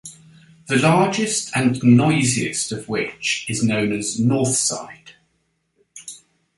The 0.67 0.77
largest 0.77 1.55
and 1.55 1.79
noisiest 1.83 2.71
of 2.71 2.89
which 2.89 3.45
is 3.47 3.63
known 3.63 3.91
as 3.91 4.19
North 4.19 4.55
Side. 4.55 5.11